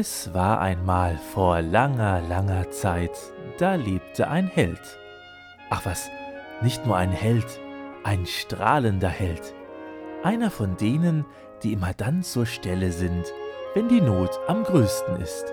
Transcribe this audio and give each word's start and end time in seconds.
Es 0.00 0.32
war 0.32 0.60
einmal 0.60 1.18
vor 1.34 1.60
langer, 1.60 2.20
langer 2.20 2.70
Zeit, 2.70 3.18
da 3.58 3.74
lebte 3.74 4.28
ein 4.28 4.46
Held. 4.46 4.96
Ach 5.70 5.84
was, 5.84 6.08
nicht 6.62 6.86
nur 6.86 6.96
ein 6.96 7.10
Held, 7.10 7.58
ein 8.04 8.24
strahlender 8.24 9.08
Held. 9.08 9.52
Einer 10.22 10.52
von 10.52 10.76
denen, 10.76 11.24
die 11.64 11.72
immer 11.72 11.94
dann 11.94 12.22
zur 12.22 12.46
Stelle 12.46 12.92
sind, 12.92 13.24
wenn 13.74 13.88
die 13.88 14.00
Not 14.00 14.38
am 14.46 14.62
größten 14.62 15.16
ist. 15.20 15.46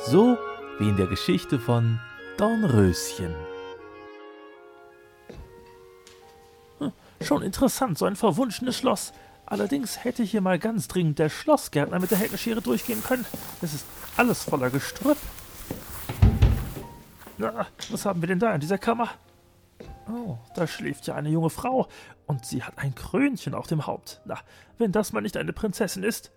So 0.00 0.36
wie 0.80 0.88
in 0.88 0.96
der 0.96 1.06
Geschichte 1.06 1.60
von 1.60 2.00
Dornröschen. 2.36 3.32
Hm, 6.80 6.92
schon 7.22 7.42
interessant, 7.42 7.96
so 7.96 8.06
ein 8.06 8.16
verwunschenes 8.16 8.76
Schloss. 8.76 9.12
Allerdings 9.50 10.04
hätte 10.04 10.22
hier 10.22 10.42
mal 10.42 10.58
ganz 10.58 10.88
dringend 10.88 11.18
der 11.18 11.30
Schlossgärtner 11.30 11.98
mit 11.98 12.10
der 12.10 12.18
Heckenschere 12.18 12.60
durchgehen 12.60 13.02
können. 13.02 13.24
Es 13.62 13.72
ist 13.72 13.86
alles 14.18 14.44
voller 14.44 14.68
Gestrüpp. 14.68 15.16
Na, 17.38 17.66
was 17.90 18.04
haben 18.04 18.20
wir 18.20 18.26
denn 18.26 18.40
da 18.40 18.54
in 18.54 18.60
dieser 18.60 18.76
Kammer? 18.76 19.08
Oh, 20.06 20.36
da 20.54 20.66
schläft 20.66 21.06
ja 21.06 21.14
eine 21.14 21.30
junge 21.30 21.48
Frau 21.48 21.88
und 22.26 22.44
sie 22.44 22.62
hat 22.62 22.76
ein 22.76 22.94
Krönchen 22.94 23.54
auf 23.54 23.66
dem 23.66 23.86
Haupt. 23.86 24.20
Na, 24.26 24.38
wenn 24.76 24.92
das 24.92 25.12
mal 25.12 25.22
nicht 25.22 25.36
eine 25.38 25.54
Prinzessin 25.54 26.02
ist. 26.02 26.30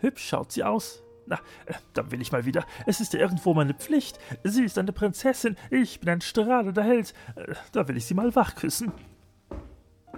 Hübsch 0.00 0.28
schaut 0.28 0.52
sie 0.52 0.64
aus. 0.64 1.02
Na, 1.26 1.36
äh, 1.64 1.72
dann 1.94 2.10
will 2.10 2.20
ich 2.20 2.30
mal 2.30 2.44
wieder. 2.44 2.66
Es 2.84 3.00
ist 3.00 3.14
ja 3.14 3.20
irgendwo 3.20 3.54
meine 3.54 3.72
Pflicht. 3.72 4.18
Sie 4.42 4.64
ist 4.64 4.76
eine 4.76 4.92
Prinzessin, 4.92 5.56
ich 5.70 6.00
bin 6.00 6.10
ein 6.10 6.20
strahlender 6.20 6.82
Held. 6.82 7.14
Äh, 7.36 7.54
da 7.72 7.88
will 7.88 7.96
ich 7.96 8.04
sie 8.04 8.12
mal 8.12 8.34
wachküssen. 8.34 8.92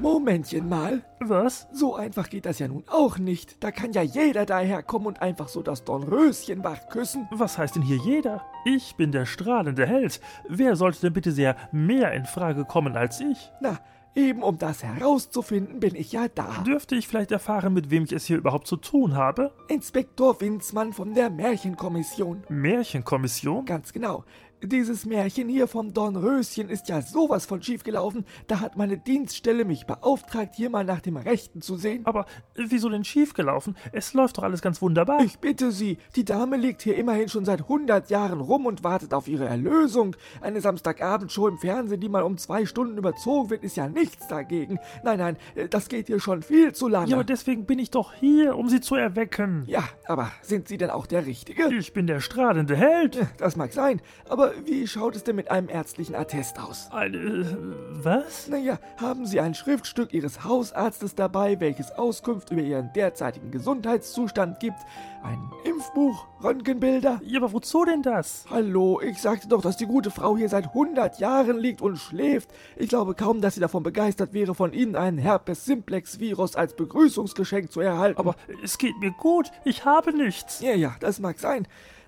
Momentchen 0.00 0.68
mal. 0.68 1.02
Was? 1.20 1.66
So 1.72 1.94
einfach 1.94 2.28
geht 2.28 2.46
das 2.46 2.58
ja 2.58 2.68
nun 2.68 2.84
auch 2.88 3.18
nicht. 3.18 3.62
Da 3.62 3.70
kann 3.70 3.92
ja 3.92 4.02
jeder 4.02 4.46
daherkommen 4.46 5.08
und 5.08 5.22
einfach 5.22 5.48
so 5.48 5.62
das 5.62 5.84
Dornröschen 5.84 6.62
wach 6.64 6.88
küssen. 6.88 7.28
Was 7.30 7.58
heißt 7.58 7.76
denn 7.76 7.82
hier 7.82 7.98
jeder? 7.98 8.42
Ich 8.64 8.96
bin 8.96 9.12
der 9.12 9.26
strahlende 9.26 9.86
Held. 9.86 10.20
Wer 10.48 10.76
sollte 10.76 11.00
denn 11.00 11.12
bitte 11.12 11.32
sehr 11.32 11.56
mehr 11.72 12.12
in 12.12 12.24
Frage 12.24 12.64
kommen 12.64 12.96
als 12.96 13.20
ich? 13.20 13.50
Na, 13.60 13.78
Eben 14.16 14.42
um 14.42 14.56
das 14.56 14.82
herauszufinden, 14.82 15.78
bin 15.78 15.94
ich 15.94 16.12
ja 16.12 16.26
da. 16.34 16.62
Dürfte 16.66 16.94
ich 16.94 17.06
vielleicht 17.06 17.32
erfahren, 17.32 17.74
mit 17.74 17.90
wem 17.90 18.04
ich 18.04 18.12
es 18.12 18.24
hier 18.24 18.38
überhaupt 18.38 18.66
zu 18.66 18.78
tun 18.78 19.14
habe? 19.14 19.52
Inspektor 19.68 20.40
Winzmann 20.40 20.94
von 20.94 21.12
der 21.12 21.28
Märchenkommission. 21.28 22.42
Märchenkommission? 22.48 23.66
Ganz 23.66 23.92
genau. 23.92 24.24
Dieses 24.62 25.04
Märchen 25.04 25.48
hier 25.48 25.68
vom 25.68 25.92
Dornröschen 25.92 26.70
ist 26.70 26.88
ja 26.88 27.02
sowas 27.02 27.44
von 27.44 27.62
schief 27.62 27.84
gelaufen. 27.84 28.24
Da 28.46 28.60
hat 28.60 28.76
meine 28.76 28.96
Dienststelle 28.96 29.66
mich 29.66 29.84
beauftragt, 29.84 30.54
hier 30.54 30.70
mal 30.70 30.84
nach 30.84 31.00
dem 31.00 31.18
Rechten 31.18 31.60
zu 31.60 31.76
sehen. 31.76 32.06
Aber 32.06 32.24
wieso 32.54 32.88
denn 32.88 33.04
schief 33.04 33.34
gelaufen? 33.34 33.76
Es 33.92 34.14
läuft 34.14 34.38
doch 34.38 34.44
alles 34.44 34.62
ganz 34.62 34.80
wunderbar. 34.80 35.20
Ich 35.22 35.38
bitte 35.40 35.72
Sie, 35.72 35.98
die 36.16 36.24
Dame 36.24 36.56
liegt 36.56 36.80
hier 36.80 36.96
immerhin 36.96 37.28
schon 37.28 37.44
seit 37.44 37.62
100 37.62 38.08
Jahren 38.08 38.40
rum 38.40 38.64
und 38.64 38.82
wartet 38.82 39.12
auf 39.12 39.28
ihre 39.28 39.44
Erlösung. 39.44 40.16
Eine 40.40 40.62
Samstagabendshow 40.62 41.48
im 41.48 41.58
Fernsehen, 41.58 42.00
die 42.00 42.08
mal 42.08 42.22
um 42.22 42.38
zwei 42.38 42.64
Stunden 42.64 42.96
überzogen 42.96 43.50
wird, 43.50 43.62
ist 43.62 43.76
ja 43.76 43.88
nichts 43.88 44.26
dagegen. 44.26 44.78
Nein, 45.04 45.18
nein, 45.18 45.36
das 45.68 45.88
geht 45.88 46.06
hier 46.06 46.18
schon 46.18 46.42
viel 46.42 46.72
zu 46.72 46.88
lange. 46.88 47.10
Ja, 47.10 47.16
aber 47.16 47.24
deswegen 47.24 47.66
bin 47.66 47.78
ich 47.78 47.90
doch 47.90 48.14
hier, 48.14 48.56
um 48.56 48.70
Sie 48.70 48.80
zu 48.80 48.94
erwecken. 48.94 49.64
Ja, 49.66 49.84
aber 50.06 50.32
sind 50.40 50.66
Sie 50.66 50.78
denn 50.78 50.90
auch 50.90 51.06
der 51.06 51.26
Richtige? 51.26 51.72
Ich 51.74 51.92
bin 51.92 52.06
der 52.06 52.20
strahlende 52.20 52.74
Held. 52.74 53.18
Das 53.36 53.56
mag 53.56 53.72
sein, 53.74 54.00
aber 54.28 54.46
wie 54.64 54.86
schaut 54.86 55.16
es 55.16 55.24
denn 55.24 55.36
mit 55.36 55.50
einem 55.50 55.68
ärztlichen 55.68 56.14
Attest 56.14 56.58
aus? 56.58 56.88
Eine. 56.90 57.74
Was? 57.90 58.48
Naja, 58.48 58.78
haben 58.96 59.26
Sie 59.26 59.40
ein 59.40 59.54
Schriftstück 59.54 60.12
Ihres 60.12 60.44
Hausarztes 60.44 61.14
dabei, 61.14 61.60
welches 61.60 61.92
Auskunft 61.92 62.50
über 62.50 62.62
Ihren 62.62 62.92
derzeitigen 62.92 63.50
Gesundheitszustand 63.50 64.60
gibt? 64.60 64.78
Ein 65.22 65.50
Impfbuch? 65.64 66.26
Röntgenbilder? 66.42 67.20
Ja, 67.24 67.40
aber 67.40 67.52
wozu 67.52 67.84
denn 67.84 68.02
das? 68.02 68.44
Hallo, 68.50 69.00
ich 69.00 69.20
sagte 69.20 69.48
doch, 69.48 69.62
dass 69.62 69.76
die 69.76 69.86
gute 69.86 70.10
Frau 70.10 70.36
hier 70.36 70.48
seit 70.48 70.66
100 70.66 71.18
Jahren 71.18 71.58
liegt 71.58 71.82
und 71.82 71.96
schläft. 71.96 72.50
Ich 72.76 72.88
glaube 72.88 73.14
kaum, 73.14 73.40
dass 73.40 73.54
sie 73.54 73.60
davon 73.60 73.82
begeistert 73.82 74.32
wäre, 74.32 74.54
von 74.54 74.72
Ihnen 74.72 74.96
einen 74.96 75.18
Herpes-Simplex-Virus 75.18 76.56
als 76.56 76.76
Begrüßungsgeschenk 76.76 77.72
zu 77.72 77.80
erhalten. 77.80 78.18
Aber 78.18 78.36
es 78.62 78.78
geht 78.78 78.98
mir 79.00 79.12
gut. 79.12 79.50
Ich 79.64 79.84
habe 79.84 80.16
nichts. 80.16 80.60
Ja, 80.60 80.74
ja, 80.74 80.94
das 81.00 81.18
mag 81.18 81.38
sein. 81.38 81.66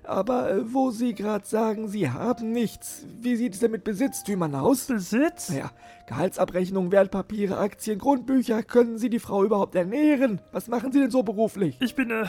Aber 0.08 0.50
äh, 0.50 0.72
wo 0.72 0.90
Sie 0.90 1.14
gerade 1.14 1.46
sagen, 1.46 1.86
Sie 1.86 2.10
haben 2.10 2.50
nichts, 2.50 3.04
wie 3.20 3.36
sieht 3.36 3.52
es 3.52 3.60
denn 3.60 3.70
mit 3.70 3.84
Besitztümern 3.84 4.54
aus? 4.54 4.86
Besitz? 4.86 5.50
Naja, 5.50 5.70
Gehaltsabrechnung, 6.06 6.90
Wertpapiere, 6.90 7.58
Aktien, 7.58 7.98
Grundbücher. 7.98 8.62
Können 8.62 8.96
Sie 8.96 9.10
die 9.10 9.18
Frau 9.18 9.44
überhaupt 9.44 9.74
ernähren? 9.74 10.40
Was 10.50 10.68
machen 10.68 10.92
Sie 10.92 11.00
denn 11.00 11.10
so 11.10 11.22
beruflich? 11.22 11.76
Ich 11.80 11.94
bin 11.94 12.10
äh, 12.10 12.24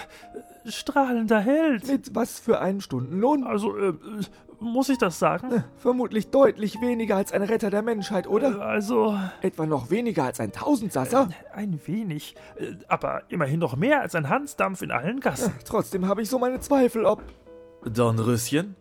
strahlender 0.66 1.40
Held. 1.40 1.88
Mit 1.88 2.14
was 2.14 2.38
für 2.38 2.60
einen 2.60 2.82
Stundenlohn? 2.82 3.46
Also, 3.46 3.78
äh, 3.78 3.94
muss 4.60 4.90
ich 4.90 4.98
das 4.98 5.20
sagen? 5.20 5.64
Vermutlich 5.78 6.32
deutlich 6.32 6.82
weniger 6.82 7.16
als 7.16 7.32
ein 7.32 7.44
Retter 7.44 7.70
der 7.70 7.82
Menschheit, 7.82 8.28
oder? 8.28 8.58
Äh, 8.58 8.62
also. 8.62 9.18
Etwa 9.42 9.66
noch 9.66 9.90
weniger 9.90 10.26
als 10.26 10.42
ein 10.42 10.52
Tausendsasser? 10.52 11.30
Äh, 11.54 11.56
ein 11.56 11.80
wenig. 11.86 12.36
Äh, 12.58 12.74
aber 12.90 13.24
immerhin 13.30 13.60
noch 13.60 13.78
mehr 13.78 14.02
als 14.02 14.16
ein 14.16 14.28
Hansdampf 14.28 14.82
in 14.82 14.92
allen 14.92 15.22
Gassen. 15.22 15.54
Trotzdem 15.66 16.08
habe 16.08 16.22
ich 16.22 16.30
so 16.30 16.40
meine 16.40 16.60
Zweifel, 16.60 17.06
ob. 17.06 17.24
Dornröschen? 17.86 18.76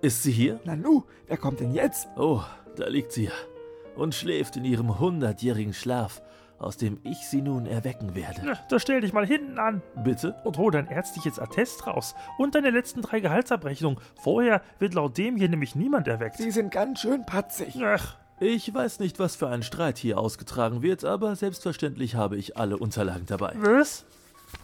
Ist 0.00 0.22
sie 0.22 0.32
hier? 0.32 0.60
Nanu, 0.64 1.04
wer 1.26 1.36
kommt 1.36 1.60
denn 1.60 1.72
jetzt? 1.72 2.08
Oh, 2.16 2.42
da 2.76 2.86
liegt 2.88 3.12
sie 3.12 3.24
ja 3.24 3.32
und 3.96 4.14
schläft 4.14 4.56
in 4.56 4.64
ihrem 4.64 4.98
hundertjährigen 4.98 5.74
Schlaf, 5.74 6.22
aus 6.58 6.76
dem 6.76 7.00
ich 7.02 7.18
sie 7.28 7.42
nun 7.42 7.66
erwecken 7.66 8.14
werde. 8.14 8.40
Na, 8.44 8.54
da 8.68 8.78
stell 8.78 9.00
dich 9.00 9.12
mal 9.12 9.26
hinten 9.26 9.58
an. 9.58 9.82
Bitte? 10.04 10.34
Und 10.44 10.58
hol 10.58 10.70
dein 10.70 10.86
ärztliches 10.86 11.38
Attest 11.38 11.86
raus 11.86 12.14
und 12.38 12.54
deine 12.54 12.70
letzten 12.70 13.02
drei 13.02 13.20
Gehaltsabrechnungen. 13.20 13.98
Vorher 14.22 14.62
wird 14.78 14.94
laut 14.94 15.18
dem 15.18 15.36
hier 15.36 15.48
nämlich 15.48 15.74
niemand 15.74 16.08
erweckt. 16.08 16.36
Sie 16.36 16.50
sind 16.50 16.70
ganz 16.70 17.00
schön 17.00 17.26
patzig. 17.26 17.76
Ach. 17.82 18.16
Ich 18.40 18.72
weiß 18.72 18.98
nicht, 18.98 19.18
was 19.18 19.36
für 19.36 19.48
ein 19.48 19.62
Streit 19.62 19.98
hier 19.98 20.18
ausgetragen 20.18 20.82
wird, 20.82 21.04
aber 21.04 21.36
selbstverständlich 21.36 22.16
habe 22.16 22.36
ich 22.36 22.56
alle 22.56 22.76
Unterlagen 22.76 23.26
dabei. 23.26 23.52
Was? 23.56 24.04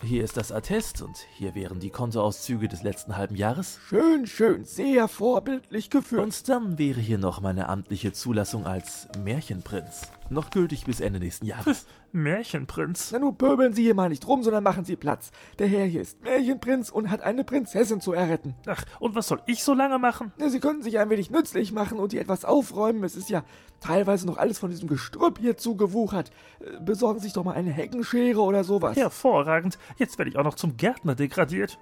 Hier 0.03 0.25
ist 0.25 0.37
das 0.37 0.53
Attest 0.53 1.03
und 1.03 1.17
hier 1.37 1.55
wären 1.55 1.81
die 1.81 1.91
Kontoauszüge 1.91 2.69
des 2.69 2.83
letzten 2.83 3.17
halben 3.17 3.35
Jahres. 3.35 3.79
Schön, 3.89 4.27
schön, 4.27 4.65
sehr 4.65 5.09
vorbildlich 5.09 5.91
geführt. 5.91 6.23
Und 6.23 6.49
dann 6.49 6.79
wäre 6.79 7.01
hier 7.01 7.19
noch 7.19 7.41
meine 7.41 7.69
amtliche 7.69 8.13
Zulassung 8.13 8.67
als 8.67 9.09
Märchenprinz. 9.23 10.11
Noch 10.31 10.51
gültig 10.51 10.85
bis 10.85 11.01
Ende 11.01 11.21
nächsten 11.21 11.47
Jahres. 11.47 11.87
Märchenprinz. 12.13 13.11
Na 13.13 13.19
nun 13.19 13.37
pöbeln 13.37 13.73
Sie 13.73 13.83
hier 13.83 13.95
mal 13.95 14.11
nicht 14.11 14.27
rum, 14.27 14.43
sondern 14.43 14.63
machen 14.63 14.85
Sie 14.85 14.97
Platz. 14.97 15.31
Der 15.59 15.67
Herr 15.67 15.87
hier 15.87 16.03
ist 16.03 16.23
Märchenprinz 16.23 16.91
und 16.91 17.11
hat 17.11 17.23
eine 17.23 17.45
Prinzessin 17.45 18.01
zu 18.01 18.13
erretten. 18.13 18.55
Ach, 18.67 18.85
und 19.01 19.15
was 19.15 19.29
soll 19.29 19.41
ich 19.47 19.65
so 19.65 19.73
lange 19.73 19.99
machen? 19.99 20.33
Na, 20.37 20.51
Sie 20.51 20.61
könnten 20.61 20.83
sich 20.83 20.99
ein 20.99 21.09
wenig 21.09 21.31
nützlich 21.31 21.73
machen 21.73 21.99
und 21.99 22.13
hier 22.13 22.21
etwas 22.21 22.45
aufräumen. 22.45 23.05
Es 23.05 23.17
ist 23.17 23.31
ja 23.31 23.43
teilweise 23.81 24.27
noch 24.27 24.37
alles 24.37 24.59
von 24.59 24.71
diesem 24.71 24.89
Gestrüpp 24.89 25.39
hier 25.39 25.57
zugewuchert. 25.57 26.31
Äh, 26.61 26.79
besorgen 26.81 27.21
Sie 27.21 27.25
sich 27.25 27.33
doch 27.33 27.45
mal 27.45 27.55
eine 27.55 27.71
Heckenschere 27.71 28.43
oder 28.43 28.65
sowas. 28.65 28.97
Hervorragend. 28.97 29.79
Jetzt 29.97 30.19
werde 30.19 30.31
ich 30.31 30.37
auch 30.37 30.45
noch 30.45 30.57
zum 30.57 30.77
Gärtner 30.77 31.15
degradiert. 31.15 31.79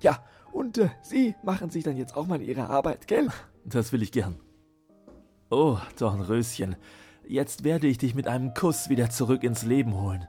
Ja, 0.00 0.24
und 0.52 0.78
äh, 0.78 0.90
Sie 1.02 1.34
machen 1.42 1.70
sich 1.70 1.82
dann 1.82 1.96
jetzt 1.96 2.16
auch 2.16 2.26
mal 2.26 2.40
Ihre 2.40 2.68
Arbeit, 2.70 3.08
gell? 3.08 3.28
Das 3.64 3.92
will 3.92 4.02
ich 4.02 4.12
gern. 4.12 4.38
Oh, 5.50 5.78
Dornröschen. 5.98 6.76
Jetzt 7.26 7.64
werde 7.64 7.86
ich 7.86 7.98
dich 7.98 8.14
mit 8.14 8.26
einem 8.26 8.54
Kuss 8.54 8.88
wieder 8.88 9.10
zurück 9.10 9.42
ins 9.44 9.62
Leben 9.62 9.94
holen. 9.94 10.26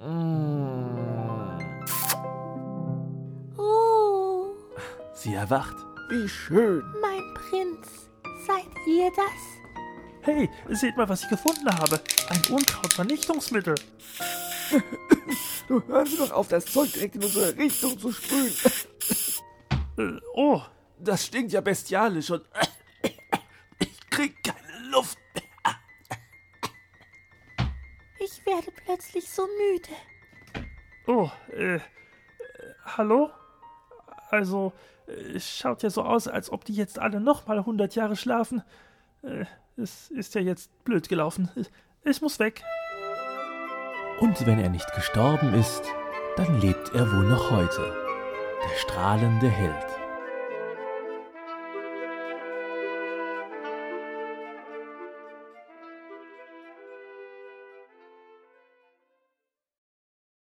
Mm. 0.00 1.58
Oh. 3.58 4.46
Sie 5.14 5.34
erwacht. 5.34 5.76
Wie 6.10 6.28
schön. 6.28 6.82
Mein 7.00 7.34
Prinz, 7.34 8.08
seid 8.46 8.66
ihr 8.86 9.10
das? 9.16 9.54
Hey, 10.22 10.50
seht 10.70 10.96
mal, 10.96 11.08
was 11.08 11.22
ich 11.22 11.28
gefunden 11.28 11.68
habe. 11.68 12.00
Ein 12.28 12.42
Unkrautvernichtungsmittel. 12.54 13.74
du 15.68 15.82
hören 15.86 16.06
Sie 16.06 16.16
doch 16.16 16.32
auf, 16.32 16.48
das 16.48 16.66
Zeug 16.66 16.92
direkt 16.92 17.16
in 17.16 17.24
unsere 17.24 17.56
Richtung 17.56 17.98
zu 17.98 18.12
sprühen. 18.12 18.52
Oh. 20.34 20.60
Das 20.98 21.26
stinkt 21.26 21.52
ja 21.52 21.60
bestialisch 21.60 22.30
und 22.30 22.44
ich 23.78 24.10
krieg 24.10 24.42
keine 24.42 24.88
Luft 24.90 25.18
Ich 28.44 28.52
werde 28.52 28.72
plötzlich 28.84 29.30
so 29.30 29.42
müde. 29.42 29.88
Oh, 31.06 31.30
äh, 31.52 31.78
hallo? 32.84 33.30
Also, 34.30 34.72
es 35.06 35.56
schaut 35.56 35.82
ja 35.82 35.88
so 35.88 36.02
aus, 36.02 36.28
als 36.28 36.50
ob 36.50 36.64
die 36.64 36.74
jetzt 36.74 36.98
alle 36.98 37.20
nochmal 37.20 37.58
100 37.58 37.94
Jahre 37.94 38.16
schlafen. 38.16 38.62
Äh, 39.22 39.46
es 39.76 40.10
ist 40.10 40.34
ja 40.34 40.40
jetzt 40.40 40.84
blöd 40.84 41.08
gelaufen. 41.08 41.50
Ich 42.04 42.20
muss 42.20 42.38
weg. 42.38 42.62
Und 44.20 44.46
wenn 44.46 44.58
er 44.58 44.68
nicht 44.68 44.92
gestorben 44.94 45.54
ist, 45.54 45.82
dann 46.36 46.60
lebt 46.60 46.94
er 46.94 47.10
wohl 47.10 47.26
noch 47.26 47.50
heute. 47.50 47.96
Der 48.62 48.76
strahlende 48.76 49.48
Held. 49.48 49.93